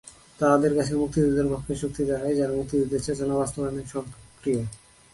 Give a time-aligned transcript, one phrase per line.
[0.39, 4.61] তাদের কাছে মুক্তিযুদ্ধের পক্ষের শক্তি তারাই, যারা মুক্তিযুদ্ধের চেতনা বাস্তবায়নে সক্রিয়।